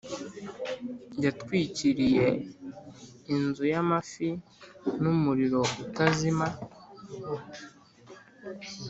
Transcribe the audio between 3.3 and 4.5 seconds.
inzu y'amafi